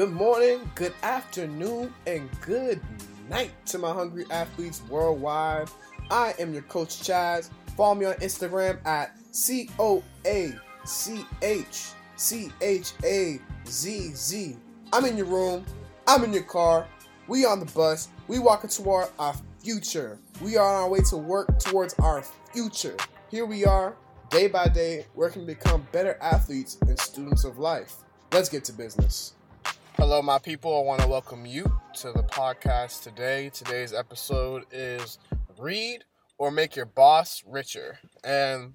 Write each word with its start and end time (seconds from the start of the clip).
Good 0.00 0.12
morning, 0.12 0.60
good 0.76 0.94
afternoon, 1.02 1.92
and 2.06 2.30
good 2.40 2.80
night 3.28 3.50
to 3.66 3.76
my 3.76 3.92
hungry 3.92 4.24
athletes 4.30 4.80
worldwide. 4.88 5.68
I 6.10 6.32
am 6.38 6.54
your 6.54 6.62
coach 6.62 7.02
Chazz. 7.02 7.50
Follow 7.76 7.94
me 7.96 8.06
on 8.06 8.14
Instagram 8.14 8.82
at 8.86 9.14
C 9.30 9.68
O 9.78 10.02
A 10.24 10.54
C 10.86 11.26
H 11.42 11.90
C 12.16 12.50
H 12.62 12.94
A 13.04 13.40
Z 13.66 14.12
Z. 14.14 14.56
I'm 14.90 15.04
in 15.04 15.18
your 15.18 15.26
room, 15.26 15.66
I'm 16.06 16.24
in 16.24 16.32
your 16.32 16.44
car, 16.44 16.86
we 17.28 17.44
on 17.44 17.60
the 17.60 17.66
bus, 17.66 18.08
we 18.26 18.38
walking 18.38 18.70
toward 18.70 19.08
our 19.18 19.34
future. 19.62 20.18
We 20.40 20.56
are 20.56 20.66
on 20.66 20.82
our 20.84 20.88
way 20.88 21.00
to 21.10 21.18
work 21.18 21.58
towards 21.58 21.92
our 21.98 22.24
future. 22.54 22.96
Here 23.30 23.44
we 23.44 23.66
are, 23.66 23.94
day 24.30 24.48
by 24.48 24.68
day, 24.68 25.04
working 25.14 25.42
to 25.42 25.46
become 25.46 25.86
better 25.92 26.16
athletes 26.22 26.78
and 26.80 26.98
students 26.98 27.44
of 27.44 27.58
life. 27.58 27.96
Let's 28.32 28.48
get 28.48 28.64
to 28.64 28.72
business. 28.72 29.34
Hello, 29.96 30.22
my 30.22 30.38
people. 30.38 30.76
I 30.76 30.82
want 30.84 31.02
to 31.02 31.08
welcome 31.08 31.44
you 31.44 31.80
to 31.94 32.12
the 32.12 32.22
podcast 32.22 33.02
today. 33.02 33.50
Today's 33.50 33.92
episode 33.92 34.64
is 34.70 35.18
Read 35.58 36.04
or 36.38 36.50
Make 36.50 36.76
Your 36.76 36.86
Boss 36.86 37.42
Richer. 37.46 37.98
And 38.24 38.74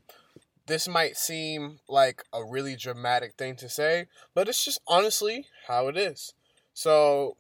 this 0.67 0.88
might 0.88 1.16
seem 1.16 1.80
like 1.88 2.23
a 2.34 2.44
really 2.44 2.75
dramatic 2.75 3.36
thing 3.36 3.55
to 3.58 3.70
say, 3.70 4.08
but 4.34 4.48
it's 4.48 4.63
just 4.63 4.81
honestly 4.88 5.48
how 5.67 5.88
it 5.88 5.98
is. 5.98 6.34
So 6.73 7.38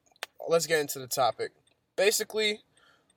let's 0.47 0.67
get 0.67 0.79
into 0.79 0.99
the 0.99 1.07
topic. 1.07 1.51
Basically, 1.95 2.61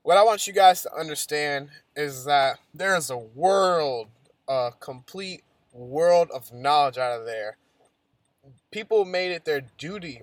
what 0.03 0.19
I 0.19 0.25
want 0.25 0.47
you 0.47 0.53
guys 0.53 0.83
to 0.83 0.93
understand 0.93 1.71
is 1.97 2.25
that 2.25 2.59
there 2.75 2.97
is 2.97 3.11
a 3.11 3.17
world, 3.17 4.09
a 4.49 4.73
complete 4.81 5.45
world 5.73 6.31
of 6.35 6.53
knowledge 6.53 6.99
out 6.99 7.19
of 7.19 7.27
there. 7.27 7.57
People 8.71 9.05
made 9.05 9.31
it 9.31 9.45
their 9.45 9.63
duty 9.79 10.23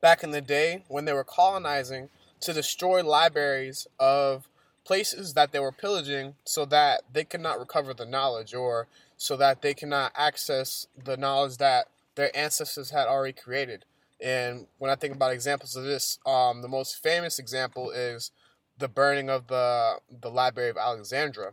back 0.00 0.22
in 0.22 0.30
the 0.30 0.40
day 0.40 0.84
when 0.88 1.04
they 1.04 1.12
were 1.12 1.24
colonizing 1.24 2.08
to 2.40 2.52
destroy 2.52 3.02
libraries 3.02 3.86
of 3.98 4.48
places 4.84 5.34
that 5.34 5.52
they 5.52 5.58
were 5.58 5.72
pillaging 5.72 6.34
so 6.44 6.64
that 6.64 7.02
they 7.12 7.24
could 7.24 7.40
not 7.40 7.58
recover 7.58 7.92
the 7.92 8.06
knowledge 8.06 8.54
or 8.54 8.86
so 9.16 9.36
that 9.36 9.60
they 9.60 9.74
cannot 9.74 10.12
access 10.14 10.86
the 11.04 11.16
knowledge 11.16 11.58
that 11.58 11.88
their 12.14 12.34
ancestors 12.36 12.90
had 12.90 13.06
already 13.06 13.32
created. 13.32 13.84
And 14.20 14.66
when 14.78 14.90
I 14.90 14.94
think 14.96 15.14
about 15.14 15.32
examples 15.32 15.76
of 15.76 15.84
this, 15.84 16.18
um, 16.26 16.62
the 16.62 16.68
most 16.68 17.02
famous 17.02 17.38
example 17.38 17.90
is 17.90 18.30
the 18.78 18.88
burning 18.88 19.28
of 19.28 19.48
the 19.48 19.98
the 20.08 20.30
Library 20.30 20.70
of 20.70 20.76
Alexandria, 20.76 21.52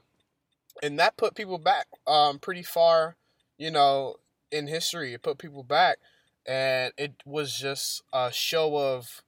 and 0.81 0.97
that 0.99 1.17
put 1.17 1.35
people 1.35 1.57
back 1.57 1.87
um, 2.07 2.39
pretty 2.39 2.63
far, 2.63 3.15
you 3.57 3.69
know, 3.69 4.15
in 4.51 4.67
history. 4.67 5.13
It 5.13 5.23
put 5.23 5.37
people 5.37 5.63
back 5.63 5.97
and 6.45 6.93
it 6.97 7.13
was 7.25 7.57
just 7.57 8.03
a 8.13 8.31
show 8.31 8.77
of 8.77 9.23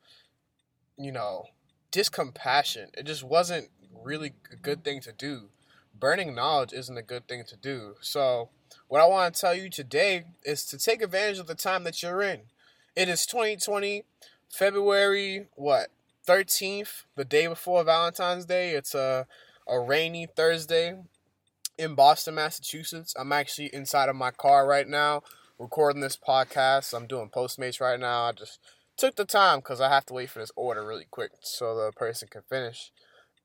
you 0.98 1.12
know 1.12 1.46
discompassion. 1.92 2.88
It 2.98 3.06
just 3.06 3.24
wasn't 3.24 3.70
really 4.04 4.34
a 4.52 4.56
good 4.56 4.84
thing 4.84 5.02
to 5.02 5.12
do. 5.12 5.50
Burning 5.98 6.36
knowledge 6.36 6.74
isn't 6.74 6.98
a 6.98 7.02
good 7.02 7.28
thing 7.28 7.44
to 7.48 7.58
do. 7.58 7.96
So 8.02 8.50
what 8.88 9.02
i 9.02 9.06
want 9.06 9.34
to 9.34 9.42
tell 9.42 9.54
you 9.54 9.70
today 9.70 10.26
is 10.44 10.66
to 10.66 10.78
take 10.78 11.02
advantage 11.02 11.40
of 11.40 11.48
the 11.48 11.56
time 11.56 11.84
that 11.84 12.02
you're 12.02 12.22
in. 12.22 12.42
It 12.96 13.09
is 13.09 13.26
2020 13.26 14.04
february 14.50 15.48
what 15.56 15.90
13th 16.26 17.04
the 17.16 17.26
day 17.26 17.48
before 17.48 17.84
valentine's 17.84 18.46
day. 18.46 18.72
It's 18.72 18.94
a, 18.96 19.28
a 19.68 19.80
rainy 19.80 20.26
thursday 20.26 20.98
in 21.78 21.96
boston 21.96 22.36
massachusetts. 22.36 23.14
I'm 23.18 23.31
actually 23.31 23.74
inside 23.74 24.09
of 24.09 24.16
my 24.16 24.31
car 24.31 24.68
right 24.68 24.88
now 24.88 25.24
recording 25.59 26.02
this 26.02 26.17
podcast. 26.17 26.94
I'm 26.94 27.08
doing 27.08 27.30
Postmates 27.30 27.81
right 27.81 28.00
now. 28.00 28.25
I 28.25 28.31
just 28.31 28.59
took 28.95 29.16
the 29.16 29.25
time 29.25 29.59
because 29.59 29.81
I 29.81 29.89
have 29.89 30.05
to 30.08 30.13
wait 30.13 30.30
for 30.30 30.39
this 30.39 30.52
order 30.55 30.86
really 30.86 31.08
quick 31.09 31.31
so 31.41 31.75
the 31.75 31.91
person 31.91 32.27
can 32.31 32.44
finish. 32.50 32.91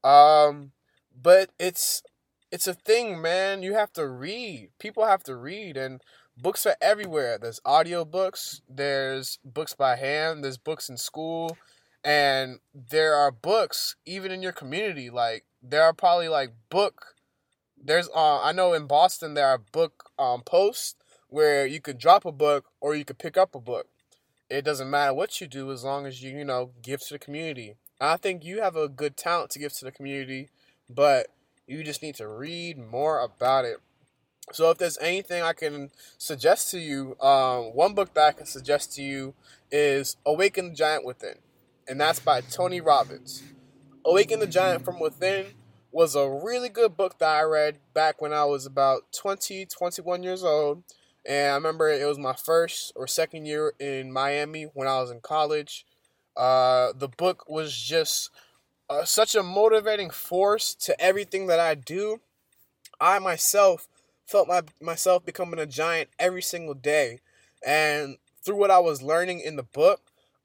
Um, 0.04 0.72
but 1.20 1.50
it's 1.58 2.02
it's 2.50 2.66
a 2.66 2.74
thing, 2.74 3.20
man. 3.20 3.62
You 3.62 3.74
have 3.74 3.92
to 3.94 4.06
read. 4.06 4.70
People 4.78 5.06
have 5.06 5.22
to 5.24 5.36
read, 5.36 5.76
and 5.76 6.02
books 6.36 6.66
are 6.66 6.76
everywhere. 6.82 7.38
There's 7.38 7.60
audio 7.64 8.04
books. 8.04 8.60
There's 8.68 9.38
books 9.44 9.74
by 9.74 9.96
hand. 9.96 10.44
There's 10.44 10.58
books 10.58 10.88
in 10.88 10.98
school, 10.98 11.56
and 12.04 12.58
there 12.74 13.14
are 13.14 13.32
books 13.32 13.96
even 14.04 14.30
in 14.30 14.42
your 14.42 14.52
community. 14.52 15.08
Like 15.08 15.44
there 15.62 15.82
are 15.82 15.94
probably 15.94 16.28
like 16.28 16.52
book. 16.68 17.14
There's 17.82 18.08
uh 18.14 18.42
I 18.42 18.52
know 18.52 18.74
in 18.74 18.86
Boston 18.86 19.34
there 19.34 19.48
are 19.48 19.58
book 19.58 20.10
um 20.18 20.42
posts 20.42 20.94
where 21.32 21.66
you 21.66 21.80
could 21.80 21.98
drop 21.98 22.24
a 22.26 22.32
book 22.32 22.66
or 22.80 22.94
you 22.94 23.04
could 23.04 23.18
pick 23.18 23.36
up 23.36 23.54
a 23.54 23.60
book. 23.60 23.86
It 24.50 24.64
doesn't 24.64 24.90
matter 24.90 25.14
what 25.14 25.40
you 25.40 25.46
do 25.46 25.72
as 25.72 25.82
long 25.82 26.06
as 26.06 26.22
you, 26.22 26.36
you 26.36 26.44
know, 26.44 26.72
give 26.82 27.00
to 27.00 27.14
the 27.14 27.18
community. 27.18 27.76
I 27.98 28.18
think 28.18 28.44
you 28.44 28.60
have 28.60 28.76
a 28.76 28.88
good 28.88 29.16
talent 29.16 29.50
to 29.52 29.58
give 29.58 29.72
to 29.74 29.84
the 29.86 29.92
community, 29.92 30.50
but 30.90 31.28
you 31.66 31.82
just 31.82 32.02
need 32.02 32.16
to 32.16 32.28
read 32.28 32.76
more 32.76 33.20
about 33.20 33.64
it. 33.64 33.78
So 34.52 34.70
if 34.70 34.76
there's 34.76 34.98
anything 34.98 35.42
I 35.42 35.54
can 35.54 35.90
suggest 36.18 36.70
to 36.72 36.78
you, 36.78 37.16
um, 37.20 37.74
one 37.74 37.94
book 37.94 38.12
that 38.12 38.26
I 38.26 38.32
can 38.32 38.44
suggest 38.44 38.94
to 38.96 39.02
you 39.02 39.34
is 39.70 40.16
Awaken 40.26 40.70
the 40.70 40.74
Giant 40.74 41.06
Within, 41.06 41.36
and 41.88 41.98
that's 41.98 42.20
by 42.20 42.42
Tony 42.42 42.80
Robbins. 42.80 43.42
Awaken 44.04 44.40
the 44.40 44.46
Giant 44.46 44.84
from 44.84 45.00
Within 45.00 45.46
was 45.92 46.14
a 46.14 46.28
really 46.28 46.68
good 46.68 46.96
book 46.96 47.18
that 47.18 47.38
I 47.38 47.42
read 47.42 47.78
back 47.94 48.20
when 48.20 48.32
I 48.32 48.44
was 48.44 48.66
about 48.66 49.12
20, 49.16 49.64
21 49.66 50.22
years 50.22 50.42
old. 50.42 50.82
And 51.24 51.52
I 51.52 51.54
remember 51.54 51.88
it 51.88 52.06
was 52.06 52.18
my 52.18 52.34
first 52.34 52.92
or 52.96 53.06
second 53.06 53.46
year 53.46 53.74
in 53.78 54.12
Miami 54.12 54.64
when 54.74 54.88
I 54.88 55.00
was 55.00 55.10
in 55.10 55.20
college. 55.20 55.86
Uh, 56.36 56.92
the 56.96 57.08
book 57.08 57.44
was 57.48 57.76
just 57.76 58.30
uh, 58.90 59.04
such 59.04 59.34
a 59.34 59.42
motivating 59.42 60.10
force 60.10 60.74
to 60.74 61.00
everything 61.00 61.46
that 61.46 61.60
I 61.60 61.74
do. 61.74 62.20
I 63.00 63.18
myself 63.18 63.88
felt 64.26 64.48
my 64.48 64.62
myself 64.80 65.24
becoming 65.24 65.58
a 65.60 65.66
giant 65.66 66.10
every 66.18 66.42
single 66.42 66.74
day, 66.74 67.20
and 67.64 68.16
through 68.42 68.56
what 68.56 68.70
I 68.70 68.78
was 68.78 69.02
learning 69.02 69.40
in 69.40 69.56
the 69.56 69.62
book, 69.62 70.00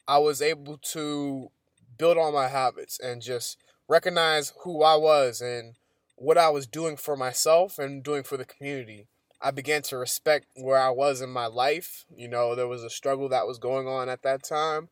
I 0.07 0.17
was 0.17 0.41
able 0.41 0.77
to 0.77 1.51
build 1.97 2.17
on 2.17 2.33
my 2.33 2.47
habits 2.47 2.99
and 2.99 3.21
just 3.21 3.57
recognize 3.87 4.53
who 4.63 4.83
I 4.83 4.95
was 4.95 5.41
and 5.41 5.75
what 6.15 6.37
I 6.37 6.49
was 6.49 6.67
doing 6.67 6.97
for 6.97 7.15
myself 7.15 7.79
and 7.79 8.03
doing 8.03 8.23
for 8.23 8.37
the 8.37 8.45
community. 8.45 9.07
I 9.41 9.51
began 9.51 9.83
to 9.83 9.97
respect 9.97 10.47
where 10.55 10.79
I 10.79 10.89
was 10.89 11.21
in 11.21 11.29
my 11.29 11.45
life. 11.45 12.05
You 12.15 12.27
know, 12.27 12.55
there 12.55 12.67
was 12.67 12.83
a 12.83 12.89
struggle 12.89 13.29
that 13.29 13.47
was 13.47 13.59
going 13.59 13.87
on 13.87 14.09
at 14.09 14.23
that 14.23 14.43
time. 14.43 14.89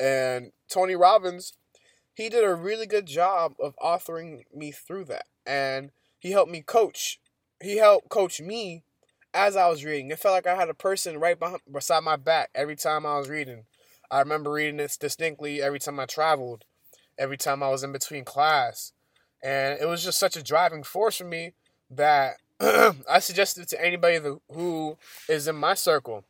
And 0.00 0.52
Tony 0.68 0.94
Robbins, 0.94 1.54
he 2.14 2.28
did 2.28 2.44
a 2.44 2.54
really 2.54 2.86
good 2.86 3.06
job 3.06 3.54
of 3.60 3.74
authoring 3.82 4.42
me 4.54 4.70
through 4.70 5.06
that. 5.06 5.26
And 5.44 5.90
he 6.18 6.30
helped 6.30 6.52
me 6.52 6.62
coach. 6.62 7.20
He 7.60 7.78
helped 7.78 8.08
coach 8.08 8.40
me 8.40 8.84
as 9.34 9.56
I 9.56 9.68
was 9.68 9.84
reading. 9.84 10.10
It 10.10 10.18
felt 10.18 10.34
like 10.34 10.46
I 10.46 10.54
had 10.54 10.68
a 10.68 10.74
person 10.74 11.18
right 11.18 11.38
behind, 11.38 11.60
beside 11.70 12.04
my 12.04 12.16
back 12.16 12.50
every 12.54 12.76
time 12.76 13.04
I 13.04 13.18
was 13.18 13.28
reading. 13.28 13.64
I 14.10 14.20
remember 14.20 14.52
reading 14.52 14.78
this 14.78 14.96
distinctly 14.96 15.60
every 15.60 15.78
time 15.78 16.00
I 16.00 16.06
traveled, 16.06 16.64
every 17.18 17.36
time 17.36 17.62
I 17.62 17.68
was 17.68 17.82
in 17.82 17.92
between 17.92 18.24
class. 18.24 18.92
And 19.42 19.78
it 19.80 19.86
was 19.86 20.04
just 20.04 20.18
such 20.18 20.36
a 20.36 20.42
driving 20.42 20.82
force 20.82 21.16
for 21.16 21.24
me 21.24 21.52
that 21.90 22.36
I 22.60 23.20
suggest 23.20 23.58
it 23.58 23.68
to 23.68 23.84
anybody 23.84 24.18
who 24.50 24.96
is 25.28 25.46
in 25.46 25.56
my 25.56 25.74
circle. 25.74 26.24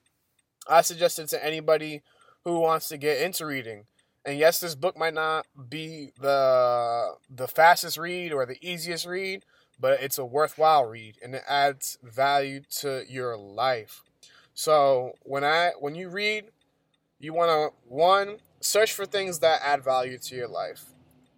I 0.68 0.82
suggest 0.82 1.18
it 1.18 1.28
to 1.30 1.44
anybody 1.44 2.02
who 2.44 2.60
wants 2.60 2.88
to 2.88 2.98
get 2.98 3.22
into 3.22 3.46
reading. 3.46 3.84
And 4.24 4.38
yes, 4.38 4.60
this 4.60 4.74
book 4.74 4.98
might 4.98 5.14
not 5.14 5.46
be 5.70 6.10
the 6.20 7.14
the 7.30 7.48
fastest 7.48 7.96
read 7.96 8.32
or 8.32 8.44
the 8.44 8.58
easiest 8.60 9.06
read, 9.06 9.44
but 9.80 10.02
it's 10.02 10.18
a 10.18 10.24
worthwhile 10.24 10.84
read 10.84 11.16
and 11.22 11.34
it 11.34 11.42
adds 11.48 11.98
value 12.02 12.60
to 12.80 13.04
your 13.08 13.36
life. 13.38 14.02
So 14.52 15.12
when 15.22 15.44
I 15.44 15.70
when 15.80 15.94
you 15.94 16.10
read, 16.10 16.46
you 17.18 17.32
want 17.32 17.50
to 17.50 17.76
one 17.88 18.38
search 18.60 18.92
for 18.92 19.06
things 19.06 19.38
that 19.38 19.60
add 19.64 19.82
value 19.82 20.18
to 20.18 20.34
your 20.34 20.48
life. 20.48 20.84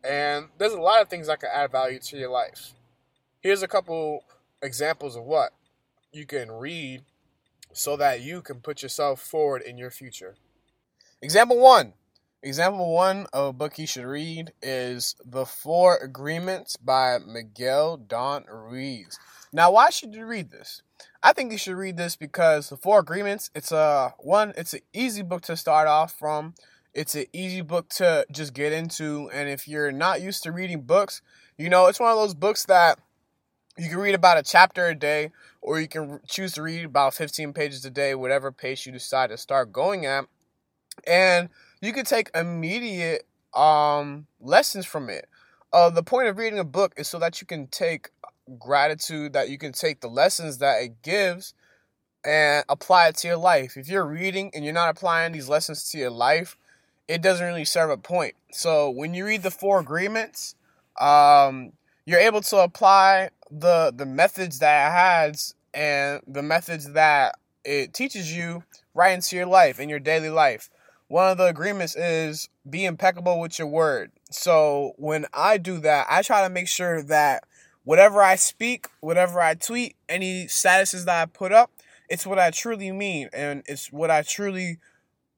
And 0.02 0.48
there's 0.58 0.72
a 0.72 0.80
lot 0.80 1.02
of 1.02 1.08
things 1.08 1.28
that 1.28 1.40
can 1.40 1.50
add 1.54 1.70
value 1.70 2.00
to 2.00 2.16
your 2.16 2.30
life. 2.30 2.74
Here's 3.40 3.62
a 3.62 3.68
couple 3.68 4.24
examples 4.62 5.16
of 5.16 5.24
what 5.24 5.52
you 6.12 6.26
can 6.26 6.50
read 6.50 7.02
so 7.72 7.96
that 7.96 8.20
you 8.20 8.42
can 8.42 8.60
put 8.60 8.82
yourself 8.82 9.20
forward 9.20 9.62
in 9.62 9.78
your 9.78 9.90
future. 9.90 10.36
Example 11.22 11.58
one. 11.58 11.94
Example 12.42 12.94
one 12.94 13.26
of 13.32 13.48
a 13.48 13.52
book 13.52 13.78
you 13.78 13.86
should 13.86 14.06
read 14.06 14.52
is 14.62 15.14
The 15.24 15.44
Four 15.44 15.98
Agreements 15.98 16.76
by 16.76 17.18
Miguel 17.18 17.98
Don 17.98 18.44
Ruiz. 18.50 19.18
Now, 19.52 19.72
why 19.72 19.90
should 19.90 20.14
you 20.14 20.24
read 20.24 20.50
this? 20.50 20.82
I 21.22 21.32
think 21.32 21.52
you 21.52 21.58
should 21.58 21.76
read 21.76 21.98
this 21.98 22.16
because 22.16 22.70
The 22.70 22.78
Four 22.78 23.00
Agreements, 23.00 23.50
it's 23.54 23.72
a 23.72 24.14
one, 24.18 24.54
it's 24.56 24.72
an 24.72 24.80
easy 24.94 25.22
book 25.22 25.42
to 25.42 25.56
start 25.56 25.86
off 25.86 26.18
from. 26.18 26.54
It's 26.94 27.14
an 27.14 27.26
easy 27.32 27.60
book 27.60 27.88
to 27.90 28.26
just 28.32 28.54
get 28.54 28.72
into, 28.72 29.30
and 29.32 29.48
if 29.48 29.68
you're 29.68 29.92
not 29.92 30.22
used 30.22 30.42
to 30.42 30.50
reading 30.50 30.80
books, 30.80 31.22
you 31.58 31.68
know, 31.68 31.86
it's 31.86 32.00
one 32.00 32.10
of 32.10 32.16
those 32.16 32.34
books 32.34 32.64
that 32.64 32.98
you 33.80 33.88
can 33.88 33.98
read 33.98 34.14
about 34.14 34.36
a 34.36 34.42
chapter 34.42 34.86
a 34.88 34.94
day, 34.94 35.32
or 35.62 35.80
you 35.80 35.88
can 35.88 36.20
choose 36.28 36.52
to 36.52 36.62
read 36.62 36.84
about 36.84 37.14
15 37.14 37.52
pages 37.54 37.84
a 37.84 37.90
day, 37.90 38.14
whatever 38.14 38.52
pace 38.52 38.84
you 38.84 38.92
decide 38.92 39.30
to 39.30 39.38
start 39.38 39.72
going 39.72 40.04
at. 40.04 40.26
And 41.06 41.48
you 41.80 41.92
can 41.92 42.04
take 42.04 42.30
immediate 42.34 43.26
um 43.54 44.26
lessons 44.40 44.86
from 44.86 45.08
it. 45.08 45.26
Uh, 45.72 45.90
the 45.90 46.02
point 46.02 46.28
of 46.28 46.36
reading 46.36 46.58
a 46.58 46.64
book 46.64 46.92
is 46.96 47.08
so 47.08 47.18
that 47.18 47.40
you 47.40 47.46
can 47.46 47.66
take 47.68 48.10
gratitude, 48.58 49.32
that 49.32 49.48
you 49.48 49.56
can 49.58 49.72
take 49.72 50.00
the 50.00 50.08
lessons 50.08 50.58
that 50.58 50.82
it 50.82 51.02
gives 51.02 51.54
and 52.24 52.64
apply 52.68 53.08
it 53.08 53.16
to 53.16 53.28
your 53.28 53.36
life. 53.36 53.76
If 53.76 53.88
you're 53.88 54.06
reading 54.06 54.50
and 54.54 54.64
you're 54.64 54.74
not 54.74 54.90
applying 54.90 55.32
these 55.32 55.48
lessons 55.48 55.90
to 55.90 55.98
your 55.98 56.10
life, 56.10 56.56
it 57.08 57.22
doesn't 57.22 57.44
really 57.44 57.64
serve 57.64 57.90
a 57.90 57.96
point. 57.96 58.34
So 58.52 58.90
when 58.90 59.14
you 59.14 59.24
read 59.24 59.42
the 59.42 59.50
four 59.50 59.80
agreements, 59.80 60.54
um, 61.00 61.72
you're 62.04 62.20
able 62.20 62.40
to 62.42 62.58
apply 62.58 63.30
the 63.50 63.92
the 63.94 64.06
methods 64.06 64.58
that 64.60 64.88
it 64.88 64.92
has 64.92 65.54
and 65.74 66.22
the 66.26 66.42
methods 66.42 66.92
that 66.92 67.36
it 67.64 67.92
teaches 67.92 68.34
you 68.34 68.64
right 68.94 69.12
into 69.12 69.36
your 69.36 69.46
life 69.46 69.78
in 69.78 69.88
your 69.88 69.98
daily 69.98 70.30
life. 70.30 70.70
One 71.08 71.30
of 71.30 71.38
the 71.38 71.46
agreements 71.46 71.96
is 71.96 72.48
be 72.68 72.84
impeccable 72.84 73.40
with 73.40 73.58
your 73.58 73.68
word. 73.68 74.12
So 74.30 74.92
when 74.96 75.26
I 75.34 75.58
do 75.58 75.78
that, 75.80 76.06
I 76.08 76.22
try 76.22 76.46
to 76.46 76.52
make 76.52 76.68
sure 76.68 77.02
that 77.02 77.44
whatever 77.82 78.22
I 78.22 78.36
speak, 78.36 78.86
whatever 79.00 79.40
I 79.40 79.54
tweet, 79.54 79.96
any 80.08 80.46
statuses 80.46 81.04
that 81.06 81.22
I 81.22 81.26
put 81.26 81.52
up, 81.52 81.72
it's 82.08 82.26
what 82.26 82.38
I 82.38 82.50
truly 82.50 82.92
mean 82.92 83.28
and 83.32 83.62
it's 83.66 83.90
what 83.92 84.10
I 84.10 84.22
truly 84.22 84.78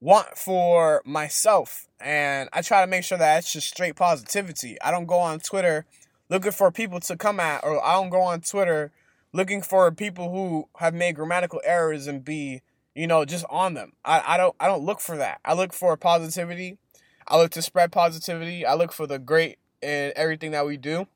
want 0.00 0.36
for 0.36 1.00
myself. 1.06 1.86
And 2.00 2.48
I 2.52 2.60
try 2.60 2.82
to 2.82 2.90
make 2.90 3.04
sure 3.04 3.18
that 3.18 3.38
it's 3.38 3.52
just 3.52 3.68
straight 3.68 3.96
positivity. 3.96 4.76
I 4.82 4.90
don't 4.90 5.06
go 5.06 5.18
on 5.20 5.40
Twitter 5.40 5.86
looking 6.32 6.52
for 6.52 6.70
people 6.72 7.00
to 7.00 7.16
come 7.16 7.38
at, 7.38 7.62
or 7.62 7.84
I 7.84 7.92
don't 7.92 8.10
go 8.10 8.22
on 8.22 8.40
Twitter 8.40 8.90
looking 9.32 9.62
for 9.62 9.90
people 9.92 10.30
who 10.30 10.68
have 10.78 10.94
made 10.94 11.14
grammatical 11.14 11.60
errors 11.64 12.06
and 12.06 12.24
be 12.24 12.62
you 12.94 13.06
know, 13.06 13.24
just 13.24 13.44
on 13.48 13.74
them. 13.74 13.92
I, 14.04 14.22
I 14.26 14.36
don't 14.36 14.54
I 14.60 14.66
don't 14.66 14.84
look 14.84 15.00
for 15.00 15.16
that. 15.16 15.40
I 15.44 15.54
look 15.54 15.72
for 15.72 15.96
positivity. 15.96 16.78
I 17.26 17.38
look 17.38 17.50
to 17.52 17.62
spread 17.62 17.92
positivity. 17.92 18.66
I 18.66 18.74
look 18.74 18.92
for 18.92 19.06
the 19.06 19.18
great 19.18 19.58
in 19.80 20.12
everything 20.16 20.50
that 20.52 20.66
we 20.66 20.76
do. 20.76 21.06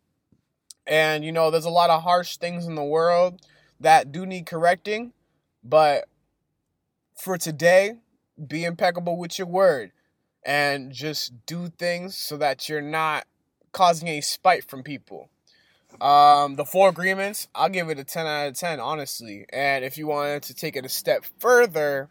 And 0.87 1.25
you 1.25 1.33
know, 1.33 1.51
there's 1.51 1.65
a 1.65 1.71
lot 1.71 1.91
of 1.91 2.03
harsh 2.03 2.37
things 2.37 2.67
in 2.67 2.75
the 2.75 2.85
world 2.85 3.41
that 3.81 4.13
do 4.13 4.25
need 4.25 4.47
correcting, 4.47 5.13
but 5.63 6.09
for 7.15 7.37
today, 7.37 7.95
be 8.47 8.65
impeccable 8.65 9.17
with 9.17 9.39
your 9.39 9.47
word 9.47 9.93
and 10.45 10.93
just 10.93 11.33
do 11.45 11.69
things 11.69 12.17
so 12.17 12.37
that 12.37 12.69
you're 12.69 12.81
not 12.81 13.27
causing 13.77 14.09
any 14.09 14.23
spite 14.23 14.65
from 14.65 14.83
people. 14.83 15.29
Um, 16.01 16.57
the 16.57 16.65
four 16.65 16.89
agreements, 16.89 17.47
I'll 17.55 17.69
give 17.69 17.91
it 17.91 17.99
a 17.99 18.05
10 18.05 18.27
out 18.27 18.49
of 18.49 18.55
10, 18.55 18.81
honestly. 18.81 19.45
And 19.53 19.85
if 19.85 19.99
you 19.99 20.07
wanted 20.07 20.43
to 20.45 20.55
take 20.55 20.77
it 20.77 20.87
a 20.87 20.89
step 20.89 21.27
further, 21.39 22.09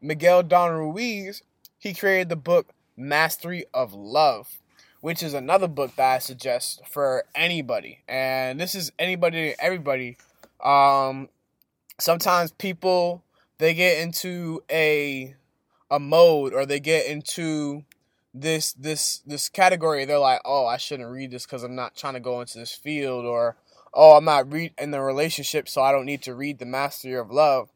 Miguel 0.00 0.42
Don 0.42 0.72
Ruiz, 0.72 1.42
he 1.78 1.92
created 1.92 2.30
the 2.30 2.36
book 2.36 2.72
Mastery 2.96 3.66
of 3.74 3.92
Love, 3.92 4.58
which 5.02 5.22
is 5.22 5.34
another 5.34 5.68
book 5.68 5.94
that 5.96 6.14
I 6.14 6.18
suggest 6.18 6.80
for 6.88 7.24
anybody. 7.34 8.00
And 8.08 8.58
this 8.58 8.74
is 8.74 8.90
anybody, 8.98 9.54
everybody. 9.58 10.16
Um, 10.64 11.28
sometimes 11.98 12.52
people 12.52 13.22
they 13.58 13.74
get 13.74 14.00
into 14.00 14.62
a 14.70 15.34
a 15.90 16.00
mode 16.00 16.54
or 16.54 16.64
they 16.64 16.80
get 16.80 17.06
into 17.06 17.84
this 18.32 18.72
this 18.74 19.18
this 19.26 19.48
category 19.48 20.04
they're 20.04 20.18
like 20.18 20.40
oh 20.44 20.66
i 20.66 20.76
shouldn't 20.76 21.10
read 21.10 21.30
this 21.30 21.44
because 21.44 21.64
i'm 21.64 21.74
not 21.74 21.96
trying 21.96 22.14
to 22.14 22.20
go 22.20 22.40
into 22.40 22.58
this 22.58 22.72
field 22.72 23.24
or 23.24 23.56
oh 23.92 24.16
i'm 24.16 24.24
not 24.24 24.52
read 24.52 24.72
in 24.78 24.92
the 24.92 25.00
relationship 25.00 25.68
so 25.68 25.82
i 25.82 25.90
don't 25.90 26.06
need 26.06 26.22
to 26.22 26.34
read 26.34 26.58
the 26.58 26.66
mastery 26.66 27.14
of 27.14 27.30
love. 27.30 27.68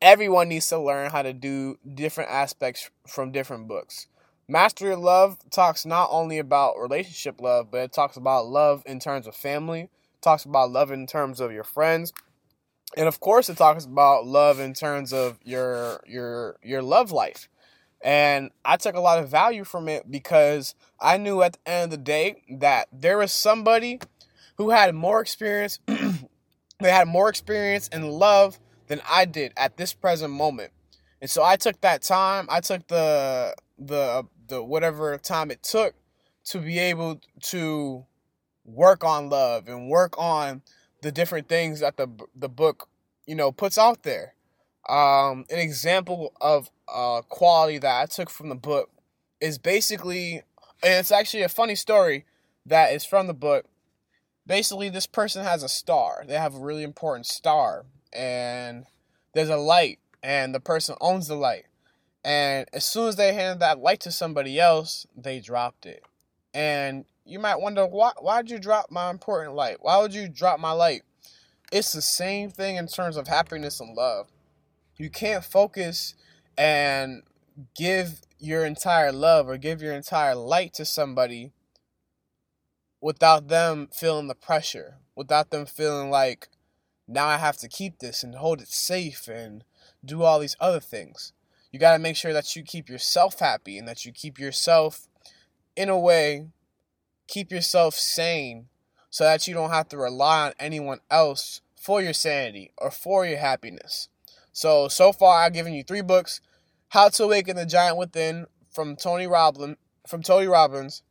Everyone 0.00 0.48
needs 0.48 0.68
to 0.68 0.78
learn 0.78 1.10
how 1.10 1.22
to 1.22 1.32
do 1.32 1.76
different 1.94 2.30
aspects 2.30 2.88
from 3.08 3.32
different 3.32 3.66
books. 3.66 4.06
Mastery 4.46 4.92
of 4.92 5.00
love 5.00 5.38
talks 5.50 5.84
not 5.84 6.08
only 6.12 6.38
about 6.38 6.78
relationship 6.78 7.40
love 7.40 7.72
but 7.72 7.78
it 7.78 7.92
talks 7.92 8.16
about 8.16 8.46
love 8.46 8.84
in 8.86 9.00
terms 9.00 9.26
of 9.26 9.34
family 9.34 9.90
talks 10.20 10.44
about 10.44 10.70
love 10.70 10.90
in 10.90 11.06
terms 11.06 11.40
of 11.40 11.52
your 11.52 11.64
friends 11.64 12.12
and 12.96 13.06
of 13.06 13.20
course 13.20 13.48
it 13.48 13.56
talks 13.56 13.84
about 13.84 14.26
love 14.26 14.58
in 14.58 14.74
terms 14.74 15.12
of 15.12 15.38
your 15.44 16.00
your 16.06 16.56
your 16.62 16.82
love 16.82 17.12
life 17.12 17.48
and 18.00 18.50
I 18.64 18.76
took 18.76 18.94
a 18.94 19.00
lot 19.00 19.18
of 19.18 19.28
value 19.28 19.64
from 19.64 19.88
it 19.88 20.10
because 20.10 20.74
I 21.00 21.16
knew 21.16 21.42
at 21.42 21.54
the 21.54 21.70
end 21.70 21.84
of 21.84 21.90
the 21.98 22.04
day 22.04 22.42
that 22.58 22.88
there 22.92 23.18
was 23.18 23.32
somebody 23.32 24.00
who 24.56 24.70
had 24.70 24.94
more 24.94 25.20
experience, 25.20 25.80
they 25.86 26.90
had 26.90 27.08
more 27.08 27.28
experience 27.28 27.88
in 27.88 28.08
love 28.08 28.58
than 28.86 29.00
I 29.08 29.24
did 29.24 29.52
at 29.56 29.76
this 29.76 29.92
present 29.92 30.32
moment. 30.32 30.72
And 31.20 31.30
so 31.30 31.42
I 31.42 31.56
took 31.56 31.80
that 31.80 32.02
time, 32.02 32.46
I 32.50 32.60
took 32.60 32.86
the 32.88 33.54
the 33.78 34.24
the 34.48 34.62
whatever 34.62 35.16
time 35.18 35.50
it 35.50 35.62
took 35.62 35.94
to 36.44 36.58
be 36.58 36.78
able 36.78 37.20
to 37.42 38.06
work 38.64 39.04
on 39.04 39.28
love 39.28 39.68
and 39.68 39.88
work 39.88 40.18
on 40.18 40.62
the 41.02 41.12
different 41.12 41.48
things 41.48 41.80
that 41.80 41.96
the 41.96 42.08
the 42.34 42.48
book, 42.48 42.88
you 43.26 43.34
know, 43.34 43.50
puts 43.50 43.78
out 43.78 44.04
there. 44.04 44.34
Um, 44.88 45.44
an 45.50 45.58
example 45.58 46.32
of 46.40 46.70
a 46.92 47.22
quality 47.28 47.78
that 47.78 48.02
I 48.02 48.06
took 48.06 48.30
from 48.30 48.48
the 48.48 48.54
book 48.54 48.90
is 49.40 49.58
basically, 49.58 50.42
it's 50.82 51.12
actually 51.12 51.42
a 51.42 51.48
funny 51.48 51.74
story 51.74 52.24
that 52.66 52.92
is 52.92 53.04
from 53.04 53.26
the 53.26 53.34
book. 53.34 53.66
Basically, 54.46 54.88
this 54.88 55.06
person 55.06 55.44
has 55.44 55.62
a 55.62 55.68
star. 55.68 56.24
They 56.26 56.34
have 56.34 56.54
a 56.54 56.60
really 56.60 56.82
important 56.82 57.26
star, 57.26 57.84
and 58.12 58.86
there's 59.34 59.50
a 59.50 59.56
light, 59.56 59.98
and 60.22 60.54
the 60.54 60.60
person 60.60 60.96
owns 61.00 61.28
the 61.28 61.34
light. 61.34 61.66
And 62.24 62.66
as 62.72 62.84
soon 62.84 63.08
as 63.08 63.16
they 63.16 63.34
hand 63.34 63.60
that 63.60 63.78
light 63.78 64.00
to 64.00 64.10
somebody 64.10 64.58
else, 64.58 65.06
they 65.16 65.40
dropped 65.40 65.86
it. 65.86 66.02
And 66.54 67.04
you 67.24 67.38
might 67.38 67.60
wonder 67.60 67.86
why 67.86 68.12
why'd 68.18 68.50
you 68.50 68.58
drop 68.58 68.90
my 68.90 69.10
important 69.10 69.54
light? 69.54 69.76
Why 69.80 69.98
would 69.98 70.14
you 70.14 70.28
drop 70.28 70.58
my 70.58 70.72
light? 70.72 71.02
It's 71.70 71.92
the 71.92 72.02
same 72.02 72.50
thing 72.50 72.76
in 72.76 72.86
terms 72.86 73.18
of 73.18 73.28
happiness 73.28 73.80
and 73.80 73.94
love 73.94 74.28
you 74.98 75.08
can't 75.08 75.44
focus 75.44 76.14
and 76.58 77.22
give 77.74 78.20
your 78.38 78.66
entire 78.66 79.12
love 79.12 79.48
or 79.48 79.56
give 79.56 79.80
your 79.80 79.94
entire 79.94 80.34
light 80.34 80.74
to 80.74 80.84
somebody 80.84 81.52
without 83.00 83.48
them 83.48 83.88
feeling 83.92 84.26
the 84.26 84.34
pressure, 84.34 84.96
without 85.16 85.50
them 85.50 85.64
feeling 85.64 86.10
like 86.10 86.48
now 87.06 87.26
I 87.26 87.38
have 87.38 87.56
to 87.58 87.68
keep 87.68 88.00
this 88.00 88.22
and 88.22 88.34
hold 88.34 88.60
it 88.60 88.68
safe 88.68 89.28
and 89.28 89.64
do 90.04 90.22
all 90.22 90.40
these 90.40 90.56
other 90.60 90.80
things. 90.80 91.32
You 91.72 91.78
got 91.78 91.94
to 91.94 91.98
make 91.98 92.16
sure 92.16 92.34
that 92.34 92.54
you 92.54 92.62
keep 92.62 92.90
yourself 92.90 93.38
happy 93.38 93.78
and 93.78 93.88
that 93.88 94.04
you 94.04 94.12
keep 94.12 94.38
yourself 94.38 95.08
in 95.76 95.88
a 95.88 95.98
way 95.98 96.48
keep 97.28 97.52
yourself 97.52 97.94
sane 97.94 98.66
so 99.10 99.24
that 99.24 99.46
you 99.46 99.54
don't 99.54 99.70
have 99.70 99.88
to 99.90 99.96
rely 99.96 100.46
on 100.46 100.52
anyone 100.58 101.00
else 101.10 101.60
for 101.76 102.02
your 102.02 102.12
sanity 102.12 102.72
or 102.78 102.90
for 102.90 103.24
your 103.24 103.38
happiness. 103.38 104.08
So 104.52 104.88
so 104.88 105.12
far 105.12 105.42
I've 105.42 105.52
given 105.52 105.74
you 105.74 105.84
three 105.84 106.02
books: 106.02 106.40
How 106.92 107.10
to 107.10 107.24
Awaken 107.24 107.56
the 107.56 107.66
Giant 107.66 107.98
Within 107.98 108.46
from 108.70 108.96
Tony 108.96 109.26
Robbins, 109.26 109.76
from 110.06 110.22
Tony 110.22 110.46
Robbins, 110.46 111.02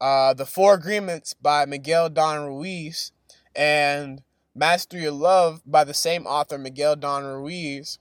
uh, 0.00 0.32
The 0.32 0.46
Four 0.46 0.72
Agreements 0.72 1.34
by 1.34 1.66
Miguel 1.66 2.08
Don 2.08 2.46
Ruiz, 2.46 3.12
and 3.54 4.22
Mastery 4.54 5.04
of 5.04 5.16
Love 5.16 5.60
by 5.66 5.84
the 5.84 5.92
same 5.92 6.26
author, 6.26 6.56
Miguel 6.56 6.96
Don 6.96 7.26
Ruiz. 7.26 7.98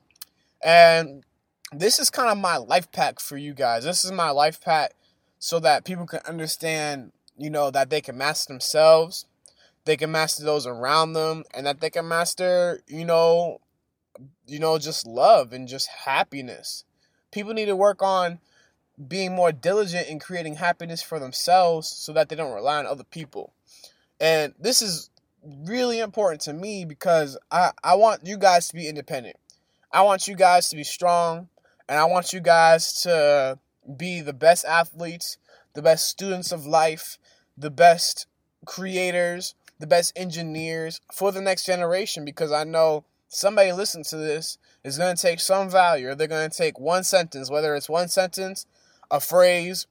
And 0.64 1.26
this 1.74 2.00
is 2.00 2.10
kind 2.10 2.30
of 2.30 2.38
my 2.38 2.56
life 2.56 2.94
pack 2.94 3.20
for 3.20 3.36
you 3.36 3.54
guys. 3.54 3.84
This 3.84 4.06
is 4.06 4.12
my 4.14 4.30
life 4.30 4.62
pack 4.62 4.94
so 5.38 5.60
that 5.60 5.84
people 5.84 6.08
can 6.08 6.22
understand, 6.26 7.12
you 7.38 7.50
know, 7.50 7.72
that 7.72 7.90
they 7.90 8.00
can 8.00 8.18
master 8.18 8.54
themselves, 8.54 9.26
they 9.84 9.98
can 9.98 10.14
master 10.14 10.46
those 10.46 10.66
around 10.66 11.12
them, 11.12 11.44
and 11.54 11.66
that 11.66 11.82
they 11.82 11.90
can 11.90 12.08
master, 12.08 12.80
you 12.88 13.04
know, 13.04 13.60
you 14.46 14.60
know, 14.60 14.78
just 14.78 15.06
love 15.06 15.52
and 15.52 15.68
just 15.68 15.90
happiness. 15.90 16.86
People 17.32 17.54
need 17.54 17.66
to 17.66 17.76
work 17.76 18.02
on 18.02 18.40
being 19.08 19.36
more 19.36 19.52
diligent 19.52 20.08
in 20.08 20.20
creating 20.20 20.56
happiness 20.56 21.02
for 21.02 21.20
themselves 21.20 21.88
so 21.88 22.14
that 22.14 22.30
they 22.30 22.36
don't 22.36 22.54
rely 22.54 22.78
on 22.78 22.88
other 22.88 23.04
people. 23.04 23.54
And 24.20 24.54
this 24.60 24.82
is 24.82 25.10
really 25.44 26.00
important 26.00 26.42
to 26.42 26.54
me 26.54 26.86
because 26.86 27.38
I, 27.52 27.72
I 27.84 27.96
want 27.96 28.26
you 28.26 28.38
guys 28.38 28.68
to 28.70 28.76
be 28.76 28.88
independent. 28.88 29.38
I 29.92 30.02
want 30.02 30.28
you 30.28 30.36
guys 30.36 30.70
to 30.70 30.76
be 30.76 30.84
strong 30.84 31.50
and 31.88 32.00
I 32.00 32.06
want 32.06 32.34
you 32.34 32.40
guys 32.40 33.02
to 33.04 33.60
be 33.96 34.22
the 34.22 34.34
best 34.34 34.66
athletes, 34.66 35.38
the 35.74 35.82
best 35.82 36.08
students 36.08 36.52
of 36.52 36.66
life, 36.66 37.18
the 37.58 37.70
best 37.70 38.26
creators, 38.66 39.56
the 39.80 39.88
best 39.88 40.12
engineers 40.16 41.00
for 41.14 41.32
the 41.32 41.42
next 41.42 41.66
generation 41.66 42.26
because 42.26 42.52
I 42.52 42.64
know 42.64 43.06
somebody 43.28 43.72
listening 43.72 44.06
to 44.06 44.18
this 44.18 44.58
is 44.88 44.98
going 44.98 45.16
to 45.16 45.22
take 45.22 45.40
some 45.40 45.70
value, 45.70 46.10
or 46.10 46.16
they're 46.16 46.28
going 46.28 46.50
to 46.50 46.58
take 46.58 46.80
one 46.80 47.04
sentence, 47.04 47.52
whether 47.52 47.76
it's 47.76 47.90
one 47.90 48.08
sentence, 48.08 48.66
a 49.12 49.20
phrase, 49.20 49.86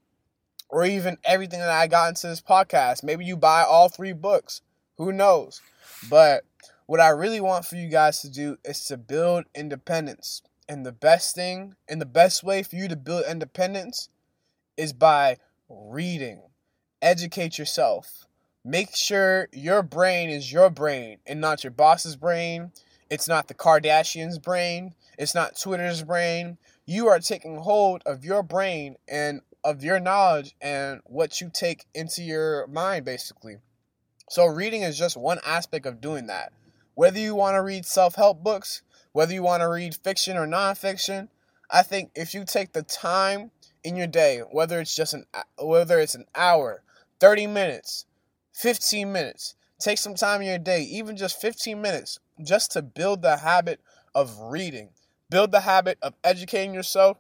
or 0.68 0.84
even 0.84 1.18
everything 1.24 1.60
that 1.60 1.70
I 1.70 1.86
got 1.86 2.08
into 2.08 2.28
this 2.28 2.40
podcast. 2.40 3.04
Maybe 3.04 3.24
you 3.24 3.36
buy 3.36 3.62
all 3.62 3.88
three 3.88 4.12
books. 4.12 4.62
Who 4.96 5.12
knows? 5.12 5.60
But 6.08 6.44
what 6.86 7.00
I 7.00 7.08
really 7.08 7.40
want 7.40 7.66
for 7.66 7.76
you 7.76 7.88
guys 7.88 8.20
to 8.20 8.30
do 8.30 8.56
is 8.64 8.84
to 8.86 8.96
build 8.96 9.44
independence. 9.54 10.42
And 10.68 10.84
the 10.84 10.92
best 10.92 11.34
thing, 11.34 11.76
and 11.88 12.00
the 12.00 12.06
best 12.06 12.42
way 12.42 12.62
for 12.62 12.76
you 12.76 12.88
to 12.88 12.96
build 12.96 13.24
independence 13.28 14.08
is 14.76 14.92
by 14.92 15.36
reading. 15.68 16.42
Educate 17.02 17.58
yourself. 17.58 18.26
Make 18.64 18.96
sure 18.96 19.48
your 19.52 19.82
brain 19.82 20.28
is 20.30 20.50
your 20.50 20.70
brain 20.70 21.18
and 21.26 21.40
not 21.40 21.62
your 21.62 21.70
boss's 21.70 22.16
brain. 22.16 22.72
It's 23.08 23.28
not 23.28 23.48
the 23.48 23.54
Kardashians' 23.54 24.42
brain. 24.42 24.94
It's 25.18 25.34
not 25.34 25.58
Twitter's 25.58 26.02
brain. 26.02 26.58
You 26.84 27.08
are 27.08 27.20
taking 27.20 27.58
hold 27.58 28.02
of 28.04 28.24
your 28.24 28.42
brain 28.42 28.96
and 29.08 29.42
of 29.62 29.82
your 29.82 30.00
knowledge 30.00 30.54
and 30.60 31.00
what 31.04 31.40
you 31.40 31.50
take 31.52 31.86
into 31.94 32.22
your 32.22 32.66
mind, 32.66 33.04
basically. 33.04 33.56
So, 34.28 34.46
reading 34.46 34.82
is 34.82 34.98
just 34.98 35.16
one 35.16 35.38
aspect 35.44 35.86
of 35.86 36.00
doing 36.00 36.26
that. 36.26 36.52
Whether 36.94 37.20
you 37.20 37.34
want 37.34 37.54
to 37.54 37.62
read 37.62 37.86
self 37.86 38.16
help 38.16 38.42
books, 38.42 38.82
whether 39.12 39.32
you 39.32 39.42
want 39.42 39.62
to 39.62 39.68
read 39.68 39.94
fiction 39.94 40.36
or 40.36 40.46
nonfiction, 40.46 41.28
I 41.70 41.82
think 41.82 42.10
if 42.14 42.34
you 42.34 42.44
take 42.44 42.72
the 42.72 42.82
time 42.82 43.50
in 43.84 43.96
your 43.96 44.06
day, 44.08 44.40
whether 44.50 44.80
it's 44.80 44.94
just 44.94 45.14
an 45.14 45.26
whether 45.60 46.00
it's 46.00 46.14
an 46.16 46.26
hour, 46.34 46.82
30 47.20 47.46
minutes, 47.46 48.06
15 48.54 49.12
minutes, 49.12 49.54
take 49.78 49.98
some 49.98 50.14
time 50.14 50.40
in 50.40 50.48
your 50.48 50.58
day, 50.58 50.82
even 50.82 51.16
just 51.16 51.40
15 51.40 51.80
minutes, 51.80 52.18
just 52.42 52.72
to 52.72 52.82
build 52.82 53.22
the 53.22 53.38
habit 53.38 53.80
of 54.14 54.38
reading. 54.38 54.90
Build 55.30 55.52
the 55.52 55.60
habit 55.60 55.98
of 56.02 56.14
educating 56.22 56.74
yourself 56.74 57.18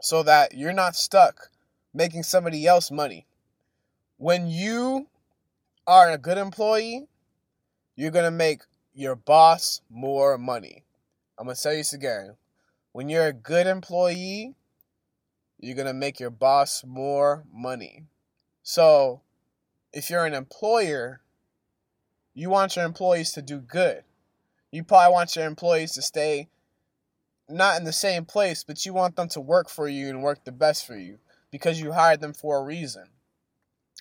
so 0.00 0.22
that 0.22 0.54
you're 0.54 0.72
not 0.72 0.94
stuck 0.94 1.50
making 1.94 2.22
somebody 2.22 2.66
else 2.66 2.90
money. 2.90 3.26
When 4.16 4.46
you 4.46 5.08
are 5.86 6.10
a 6.10 6.18
good 6.18 6.38
employee, 6.38 7.08
you're 7.96 8.10
going 8.10 8.24
to 8.24 8.30
make 8.30 8.62
your 8.94 9.16
boss 9.16 9.80
more 9.90 10.38
money. 10.38 10.84
I'm 11.38 11.46
going 11.46 11.54
to 11.54 11.60
say 11.60 11.76
this 11.76 11.92
again. 11.92 12.36
When 12.92 13.08
you're 13.08 13.26
a 13.26 13.32
good 13.32 13.66
employee, 13.66 14.54
you're 15.58 15.76
going 15.76 15.86
to 15.86 15.94
make 15.94 16.20
your 16.20 16.30
boss 16.30 16.84
more 16.84 17.44
money. 17.52 18.04
So, 18.62 19.22
if 19.92 20.10
you're 20.10 20.26
an 20.26 20.34
employer, 20.34 21.20
you 22.34 22.50
want 22.50 22.76
your 22.76 22.84
employees 22.84 23.32
to 23.32 23.42
do 23.42 23.58
good. 23.58 24.04
You 24.70 24.84
probably 24.84 25.12
want 25.12 25.36
your 25.36 25.46
employees 25.46 25.92
to 25.92 26.02
stay 26.02 26.48
not 27.48 27.78
in 27.78 27.84
the 27.84 27.92
same 27.92 28.24
place, 28.24 28.64
but 28.64 28.84
you 28.84 28.92
want 28.92 29.16
them 29.16 29.28
to 29.28 29.40
work 29.40 29.68
for 29.68 29.88
you 29.88 30.08
and 30.10 30.22
work 30.22 30.44
the 30.44 30.52
best 30.52 30.86
for 30.86 30.96
you 30.96 31.18
because 31.50 31.80
you 31.80 31.92
hired 31.92 32.20
them 32.20 32.34
for 32.34 32.58
a 32.58 32.64
reason. 32.64 33.08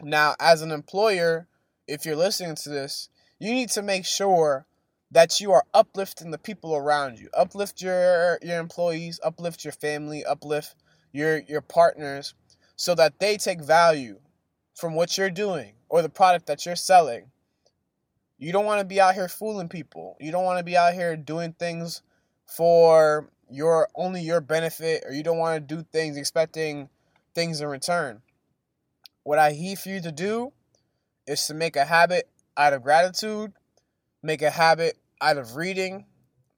Now, 0.01 0.35
as 0.39 0.61
an 0.61 0.71
employer, 0.71 1.47
if 1.87 2.05
you're 2.05 2.15
listening 2.15 2.55
to 2.55 2.69
this, 2.69 3.09
you 3.39 3.53
need 3.53 3.69
to 3.69 3.81
make 3.81 4.05
sure 4.05 4.65
that 5.11 5.39
you 5.39 5.53
are 5.53 5.63
uplifting 5.73 6.31
the 6.31 6.37
people 6.37 6.75
around 6.75 7.17
you. 7.17 7.29
Uplift 7.33 7.81
your 7.81 8.37
your 8.41 8.59
employees, 8.59 9.19
uplift 9.23 9.63
your 9.63 9.71
family, 9.71 10.25
uplift 10.25 10.75
your 11.13 11.39
your 11.47 11.61
partners 11.61 12.33
so 12.75 12.93
that 12.95 13.19
they 13.19 13.37
take 13.37 13.61
value 13.61 14.19
from 14.75 14.93
what 14.93 15.17
you're 15.17 15.29
doing 15.29 15.73
or 15.89 16.01
the 16.01 16.09
product 16.09 16.45
that 16.47 16.65
you're 16.65 16.75
selling. 16.75 17.31
You 18.37 18.51
don't 18.51 18.65
want 18.65 18.79
to 18.79 18.85
be 18.85 19.01
out 19.01 19.15
here 19.15 19.27
fooling 19.27 19.69
people. 19.69 20.15
You 20.19 20.31
don't 20.31 20.43
want 20.43 20.59
to 20.59 20.63
be 20.63 20.77
out 20.77 20.93
here 20.93 21.15
doing 21.15 21.53
things 21.53 22.03
for 22.45 23.29
your 23.49 23.89
only 23.95 24.21
your 24.21 24.41
benefit 24.41 25.03
or 25.05 25.13
you 25.13 25.23
don't 25.23 25.37
want 25.37 25.55
to 25.55 25.75
do 25.75 25.83
things 25.91 26.17
expecting 26.17 26.89
things 27.33 27.61
in 27.61 27.67
return. 27.67 28.21
What 29.23 29.39
I 29.39 29.51
need 29.51 29.79
for 29.79 29.89
you 29.89 30.01
to 30.01 30.11
do 30.11 30.53
is 31.25 31.45
to 31.47 31.53
make 31.53 31.75
a 31.75 31.85
habit 31.85 32.29
out 32.55 32.73
of 32.73 32.83
gratitude, 32.83 33.53
make 34.21 34.41
a 34.41 34.49
habit 34.49 34.97
out 35.19 35.37
of 35.37 35.55
reading, 35.55 36.05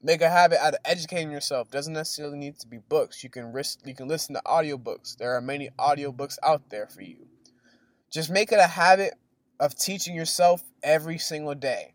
make 0.02 0.20
a 0.20 0.28
habit 0.28 0.58
out 0.60 0.74
of 0.74 0.80
educating 0.84 1.30
yourself. 1.30 1.70
Doesn't 1.70 1.92
necessarily 1.92 2.38
need 2.38 2.58
to 2.60 2.68
be 2.68 2.78
books. 2.78 3.24
You 3.24 3.30
can 3.30 3.52
risk 3.52 3.80
you 3.86 3.94
can 3.94 4.06
listen 4.06 4.34
to 4.34 4.42
audiobooks. 4.46 5.16
There 5.16 5.34
are 5.34 5.40
many 5.40 5.70
audiobooks 5.78 6.36
out 6.42 6.68
there 6.68 6.86
for 6.86 7.02
you. 7.02 7.26
Just 8.12 8.30
make 8.30 8.52
it 8.52 8.58
a 8.58 8.66
habit 8.66 9.14
of 9.60 9.76
teaching 9.76 10.16
yourself 10.16 10.62
every 10.82 11.18
single 11.18 11.54
day. 11.54 11.94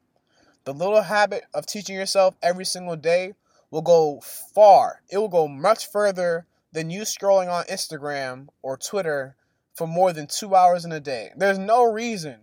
The 0.63 0.73
little 0.73 1.01
habit 1.01 1.43
of 1.53 1.65
teaching 1.65 1.95
yourself 1.95 2.35
every 2.41 2.65
single 2.65 2.95
day 2.95 3.33
will 3.71 3.81
go 3.81 4.21
far. 4.21 5.01
It 5.09 5.17
will 5.17 5.27
go 5.27 5.47
much 5.47 5.91
further 5.91 6.45
than 6.71 6.89
you 6.89 7.01
scrolling 7.01 7.51
on 7.51 7.65
Instagram 7.65 8.47
or 8.61 8.77
Twitter 8.77 9.35
for 9.73 9.87
more 9.87 10.13
than 10.13 10.27
two 10.27 10.55
hours 10.55 10.85
in 10.85 10.91
a 10.91 10.99
day. 10.99 11.31
There's 11.35 11.57
no 11.57 11.83
reason 11.83 12.37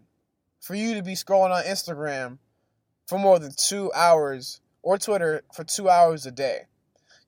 for 0.60 0.74
you 0.74 0.94
to 0.94 1.02
be 1.02 1.14
scrolling 1.14 1.50
on 1.50 1.64
Instagram 1.64 2.38
for 3.06 3.18
more 3.18 3.38
than 3.38 3.52
two 3.56 3.92
hours 3.92 4.60
or 4.82 4.98
Twitter 4.98 5.42
for 5.54 5.64
two 5.64 5.88
hours 5.88 6.26
a 6.26 6.30
day. 6.30 6.62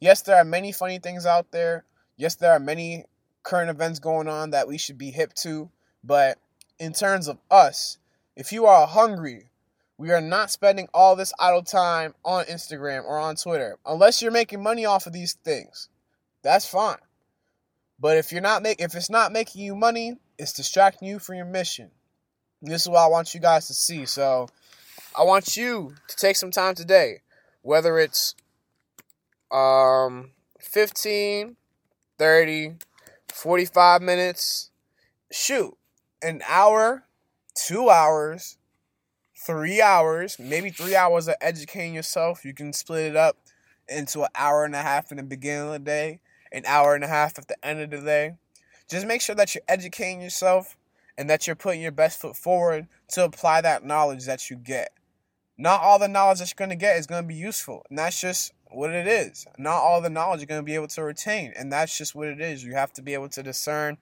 Yes, 0.01 0.23
there 0.23 0.37
are 0.37 0.45
many 0.45 0.73
funny 0.73 0.99
things 0.99 1.25
out 1.25 1.51
there. 1.53 1.85
Yes, 2.17 2.35
there 2.35 2.53
are 2.53 2.61
many 2.61 3.05
current 3.43 3.71
events 3.71 3.99
going 4.01 4.29
on 4.29 4.51
that 4.51 4.69
we 4.69 4.79
should 4.79 4.99
be 4.99 5.11
hip 5.11 5.33
to. 5.35 5.71
But 6.03 6.39
in 6.79 6.93
terms 6.93 7.29
of 7.29 7.39
us, 7.51 7.99
if 8.37 8.53
you 8.53 8.67
are 8.67 8.87
hungry, 8.87 9.51
we 9.97 10.11
are 10.11 10.21
not 10.21 10.51
spending 10.51 10.89
all 10.93 11.15
this 11.15 11.33
idle 11.39 11.63
time 11.63 12.15
on 12.25 12.45
Instagram 12.47 13.05
or 13.05 13.19
on 13.19 13.37
Twitter 13.37 13.79
unless 13.87 14.21
you're 14.21 14.33
making 14.33 14.63
money 14.63 14.85
off 14.85 15.07
of 15.07 15.13
these 15.13 15.35
things. 15.35 15.89
That's 16.43 16.67
fine. 16.67 16.99
But 17.99 18.17
if 18.17 18.33
you're 18.33 18.41
not 18.41 18.63
make 18.63 18.81
if 18.81 18.95
it's 18.95 19.11
not 19.11 19.33
making 19.33 19.63
you 19.63 19.77
money, 19.77 20.19
it's 20.39 20.53
distracting 20.53 21.09
you 21.09 21.19
from 21.19 21.37
your 21.37 21.47
mission. 21.47 21.91
this 22.61 22.83
is 22.83 22.89
what 22.89 23.05
I 23.05 23.07
want 23.07 23.35
you 23.35 23.41
guys 23.41 23.69
to 23.69 23.75
see. 23.75 24.05
So 24.05 24.49
I 25.17 25.23
want 25.23 25.57
you 25.57 25.95
to 26.09 26.17
take 26.17 26.37
some 26.37 26.51
time 26.51 26.75
today, 26.75 27.23
whether 27.63 27.99
it's 27.99 28.35
um 29.53 30.31
15, 30.61 31.57
30, 32.19 32.75
45 33.33 34.03
minutes, 34.03 34.71
shoot, 35.31 35.77
an 36.25 36.41
hour, 36.49 37.05
two 37.55 37.91
hours, 37.91 38.57
three 39.37 39.83
hours, 39.83 40.39
maybe 40.39 40.71
three 40.71 40.97
hours 40.97 41.29
of 41.29 41.35
educating 41.41 41.95
yourself. 41.95 42.45
You 42.45 42.55
can 42.55 42.73
split 42.73 43.07
it 43.07 43.17
up 43.17 43.37
into 43.89 44.23
an 44.23 44.31
hour 44.35 44.65
and 44.65 44.75
a 44.75 44.83
half 44.83 45.11
in 45.11 45.19
the 45.19 45.23
beginning 45.23 45.67
of 45.67 45.73
the 45.73 45.79
day, 45.81 46.21
an 46.51 46.65
hour 46.67 46.95
and 46.95 47.05
a 47.05 47.09
half 47.09 47.39
at 47.39 47.49
the 47.49 47.67
end 47.67 47.81
of 47.81 47.91
the 47.91 48.01
day. 48.01 48.37
Just 48.89 49.07
make 49.07 49.21
sure 49.21 49.35
that 49.35 49.55
you're 49.55 49.63
educating 49.69 50.23
yourself 50.23 50.79
and 51.19 51.29
that 51.29 51.47
you're 51.47 51.57
putting 51.57 51.83
your 51.83 51.93
best 51.93 52.21
foot 52.21 52.37
forward 52.37 52.89
to 53.09 53.25
apply 53.25 53.61
that 53.61 53.85
knowledge 53.85 54.25
that 54.25 54.49
you 54.49 54.57
get. 54.57 54.93
Not 55.59 55.83
all 55.83 55.99
the 55.99 56.09
knowledge 56.09 56.39
that 56.39 56.49
you're 56.49 56.67
going 56.67 56.77
to 56.77 56.83
get 56.83 56.97
is 56.97 57.07
going 57.07 57.23
to 57.23 57.29
be 57.29 57.35
useful, 57.35 57.85
and 57.89 57.99
that's 57.99 58.21
just 58.21 58.53
what 58.71 58.91
it 58.91 59.07
is. 59.07 59.47
Not 59.57 59.77
all 59.77 60.01
the 60.01 60.11
knowledge 60.11 60.41
you're 60.41 60.47
going 60.47 60.61
to 60.61 60.65
be 60.65 60.75
able 60.75 60.89
to 60.89 61.05
retain, 61.05 61.53
and 61.57 61.71
that's 61.71 61.97
just 61.97 62.15
what 62.15 62.29
it 62.29 62.41
is. 62.41 62.65
You 62.65 62.75
have 62.75 62.93
to 62.95 63.03
be 63.03 63.15
able 63.15 63.29
to 63.29 63.43
discern 63.43 63.99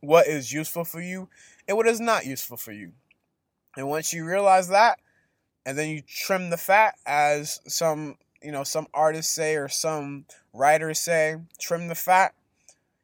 what 0.00 0.26
is 0.26 0.52
useful 0.52 0.84
for 0.84 1.00
you 1.00 1.28
and 1.66 1.76
what 1.76 1.86
is 1.86 2.00
not 2.00 2.26
useful 2.26 2.56
for 2.56 2.72
you. 2.72 2.92
And 3.76 3.88
once 3.88 4.12
you 4.12 4.24
realize 4.24 4.68
that, 4.68 4.98
and 5.66 5.76
then 5.76 5.90
you 5.90 6.02
trim 6.02 6.50
the 6.50 6.56
fat, 6.56 6.94
as 7.06 7.60
some 7.66 8.16
you 8.42 8.52
know 8.52 8.64
some 8.64 8.86
artists 8.94 9.34
say 9.34 9.56
or 9.56 9.68
some 9.68 10.24
writers 10.52 10.98
say, 10.98 11.36
trim 11.60 11.88
the 11.88 11.94
fat. 11.94 12.34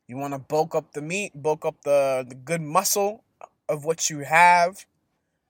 You 0.06 0.16
want 0.16 0.34
to 0.34 0.38
bulk 0.38 0.74
up 0.74 0.92
the 0.92 1.02
meat, 1.02 1.32
bulk 1.34 1.64
up 1.64 1.82
the, 1.84 2.24
the 2.28 2.34
good 2.34 2.60
muscle 2.60 3.24
of 3.68 3.84
what 3.84 4.10
you 4.10 4.20
have, 4.20 4.84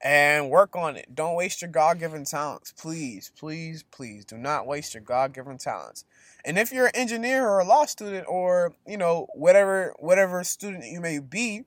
and 0.04 0.50
work 0.50 0.76
on 0.76 0.96
it. 0.96 1.14
Don't 1.14 1.34
waste 1.34 1.62
your 1.62 1.70
God 1.70 1.98
given 1.98 2.24
talents. 2.24 2.72
Please, 2.72 3.32
please, 3.36 3.82
please 3.82 4.26
do 4.26 4.36
not 4.36 4.66
waste 4.66 4.92
your 4.92 5.02
God 5.02 5.32
given 5.32 5.56
talents. 5.56 6.04
And 6.44 6.58
if 6.58 6.70
you're 6.70 6.86
an 6.86 6.94
engineer 6.94 7.48
or 7.48 7.58
a 7.58 7.64
law 7.64 7.86
student 7.86 8.26
or, 8.28 8.74
you 8.86 8.98
know, 8.98 9.26
whatever 9.34 9.94
whatever 9.98 10.44
student 10.44 10.84
you 10.84 11.00
may 11.00 11.18
be, 11.18 11.64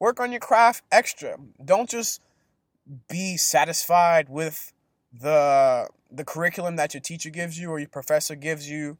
work 0.00 0.18
on 0.18 0.32
your 0.32 0.40
craft 0.40 0.82
extra. 0.90 1.38
Don't 1.64 1.88
just 1.88 2.20
be 3.08 3.36
satisfied 3.36 4.28
with 4.28 4.72
the 5.12 5.88
the 6.10 6.24
curriculum 6.24 6.74
that 6.74 6.92
your 6.92 7.00
teacher 7.00 7.30
gives 7.30 7.56
you 7.56 7.70
or 7.70 7.78
your 7.78 7.88
professor 7.88 8.34
gives 8.34 8.68
you. 8.68 8.98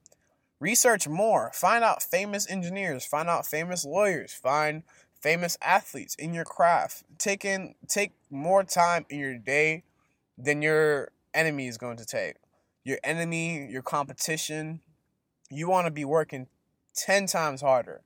Research 0.61 1.09
more. 1.09 1.50
Find 1.55 1.83
out 1.83 2.03
famous 2.03 2.49
engineers, 2.49 3.05
find 3.05 3.29
out 3.29 3.47
famous 3.47 3.85
lawyers, 3.85 4.33
find 4.33 4.85
famous 5.21 5.57
athletes 5.62 6.15
in 6.15 6.35
your 6.35 6.45
craft. 6.45 7.05
Take 7.19 7.45
in 7.45 7.75
take 7.89 8.12
more 8.31 8.65
time 8.65 9.07
in 9.09 9.19
your 9.19 9.39
day 9.39 9.85
than 10.37 10.62
your 10.62 11.12
enemy 11.35 11.67
is 11.69 11.79
going 11.79 11.97
to 11.99 12.07
take. 12.07 12.37
Your 12.85 12.99
enemy, 13.05 13.69
your 13.71 13.83
competition, 13.83 14.81
you 15.50 15.69
want 15.69 15.87
to 15.87 15.91
be 15.91 16.05
working 16.05 16.47
10 16.95 17.27
times 17.27 17.61
harder. 17.61 18.03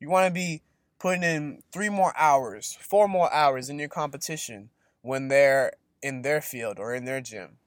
You 0.00 0.10
want 0.10 0.26
to 0.26 0.32
be 0.32 0.62
putting 0.98 1.22
in 1.22 1.62
3 1.72 1.88
more 1.90 2.12
hours, 2.16 2.76
4 2.80 3.08
more 3.08 3.32
hours 3.32 3.70
in 3.70 3.78
your 3.78 3.88
competition 3.88 4.70
when 5.02 5.28
they're 5.28 5.72
in 6.02 6.22
their 6.22 6.40
field 6.40 6.78
or 6.78 6.94
in 6.94 7.04
their 7.04 7.20
gym. 7.20 7.58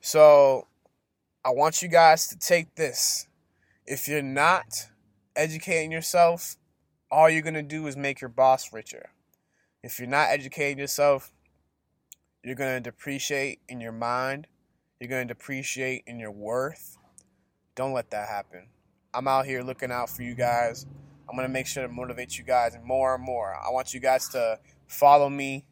So, 0.00 0.66
I 1.44 1.50
want 1.50 1.82
you 1.82 1.88
guys 1.88 2.28
to 2.28 2.38
take 2.38 2.76
this. 2.76 3.26
If 3.84 4.08
you're 4.08 4.22
not 4.22 4.88
educating 5.34 5.92
yourself, 5.92 6.56
all 7.12 7.30
you're 7.30 7.42
going 7.42 7.54
to 7.54 7.62
do 7.62 7.86
is 7.86 7.96
make 7.96 8.20
your 8.20 8.30
boss 8.30 8.72
richer. 8.72 9.10
If 9.84 9.98
you're 10.00 10.08
not 10.08 10.30
educating 10.30 10.78
yourself, 10.78 11.30
you're 12.42 12.56
going 12.56 12.82
to 12.82 12.90
depreciate 12.90 13.60
in 13.68 13.80
your 13.80 13.92
mind. 13.92 14.48
You're 14.98 15.10
going 15.10 15.28
to 15.28 15.34
depreciate 15.34 16.02
in 16.06 16.18
your 16.18 16.32
worth. 16.32 16.96
Don't 17.74 17.92
let 17.92 18.10
that 18.10 18.28
happen. 18.28 18.68
I'm 19.14 19.28
out 19.28 19.44
here 19.44 19.62
looking 19.62 19.92
out 19.92 20.08
for 20.08 20.22
you 20.22 20.34
guys. 20.34 20.86
I'm 21.28 21.36
gonna 21.36 21.48
make 21.48 21.66
sure 21.66 21.86
to 21.86 21.92
motivate 21.92 22.36
you 22.36 22.44
guys 22.44 22.76
more 22.84 23.14
and 23.14 23.24
more. 23.24 23.54
I 23.54 23.70
want 23.70 23.94
you 23.94 24.00
guys 24.00 24.28
to 24.30 24.58
follow 24.86 25.28
me 25.28 25.64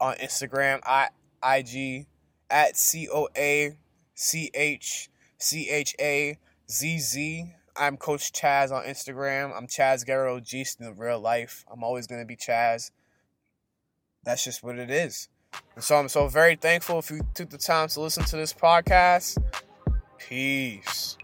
on 0.00 0.14
Instagram 0.16 0.80
I, 0.84 1.08
IG 1.42 2.06
at 2.50 2.76
C 2.76 3.08
O 3.12 3.28
A 3.36 3.76
C 4.14 4.50
H 4.54 5.10
C 5.38 5.68
H 5.68 5.94
A 6.00 6.38
Z 6.70 6.98
Z. 6.98 7.54
I'm 7.78 7.96
Coach 7.96 8.32
Chazz 8.32 8.72
on 8.72 8.84
Instagram. 8.84 9.56
I'm 9.56 9.68
Chazz 9.68 10.04
Guerrero 10.04 10.40
G 10.40 10.66
in 10.80 10.96
real 10.96 11.20
life. 11.20 11.64
I'm 11.72 11.84
always 11.84 12.08
gonna 12.08 12.24
be 12.24 12.34
Chazz. 12.34 12.90
That's 14.24 14.42
just 14.42 14.64
what 14.64 14.80
it 14.80 14.90
is. 14.90 15.28
And 15.76 15.84
so 15.84 15.96
I'm 15.96 16.08
so 16.08 16.26
very 16.26 16.56
thankful 16.56 16.98
if 16.98 17.08
you 17.08 17.20
took 17.34 17.50
the 17.50 17.58
time 17.58 17.86
to 17.88 18.00
listen 18.00 18.24
to 18.24 18.36
this 18.36 18.52
podcast. 18.52 19.38
Peace. 20.18 21.16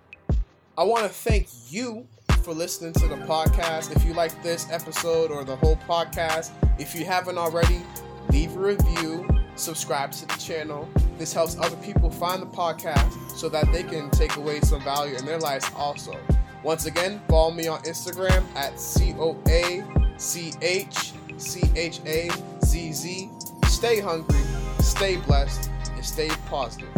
I 0.79 0.85
want 0.85 1.03
to 1.03 1.09
thank 1.09 1.49
you 1.71 2.07
for 2.45 2.55
listening 2.55 2.93
to 2.95 3.09
the 3.09 3.17
podcast. 3.17 3.95
If 3.95 4.05
you 4.05 4.13
like 4.13 4.41
this 4.45 4.71
episode 4.71 5.33
or 5.33 5.43
the 5.43 5.57
whole 5.57 5.77
podcast, 5.89 6.53
if 6.79 6.95
you 6.95 7.05
haven't 7.05 7.37
already, 7.37 7.83
leave 8.31 8.55
a 8.55 8.61
review, 8.61 9.27
subscribe 9.57 10.13
to 10.13 10.27
the 10.27 10.35
channel. 10.35 10.89
This 11.19 11.33
helps 11.33 11.59
other 11.59 11.77
people 11.77 12.11
find 12.11 12.41
the 12.41 12.47
podcast 12.47 13.13
so 13.33 13.49
that 13.49 13.73
they 13.73 13.83
can 13.83 14.09
take 14.11 14.37
away 14.37 14.61
some 14.61 14.83
value 14.85 15.17
in 15.17 15.25
their 15.25 15.39
lives 15.41 15.69
also. 15.77 16.17
Once 16.65 16.87
again, 16.87 17.21
follow 17.29 17.51
me 17.51 17.69
on 17.69 17.79
Instagram 17.83 18.43
at 18.57 18.81
C 18.81 19.15
O 19.19 19.37
A 19.49 19.85
C 20.17 20.55
H 20.63 21.13
C 21.37 21.63
H 21.77 22.01
A 22.07 22.31
Z 22.65 22.93
Z. 22.93 23.31
Stay 23.67 24.01
hungry, 24.01 24.41
stay 24.81 25.17
blessed, 25.17 25.71
and 25.93 26.03
stay 26.05 26.31
positive. 26.47 26.89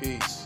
Peace. 0.00 0.41